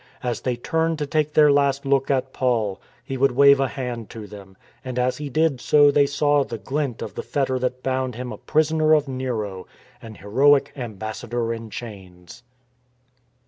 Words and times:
As 0.23 0.41
they 0.41 0.55
turned 0.55 0.97
to 0.97 1.05
take 1.05 1.35
their 1.35 1.51
last 1.51 1.85
look 1.85 2.09
at 2.09 2.33
Paul, 2.33 2.81
he 3.05 3.17
would 3.17 3.33
wave 3.33 3.59
a 3.59 3.67
hand 3.67 4.09
to 4.09 4.25
them, 4.25 4.57
and 4.83 4.97
as 4.97 5.17
he 5.17 5.29
did 5.29 5.61
so 5.61 5.91
they 5.91 6.07
saw 6.07 6.43
the 6.43 6.57
glint 6.57 7.03
of 7.03 7.13
the 7.13 7.21
fetter 7.21 7.59
that 7.59 7.83
bound 7.83 8.15
him 8.15 8.31
a 8.31 8.37
prisoner 8.39 8.93
of 8.93 9.07
Nero, 9.07 9.67
an 10.01 10.15
heroic" 10.15 10.71
ambassador 10.75 11.53
in 11.53 11.69
chains." 11.69 12.41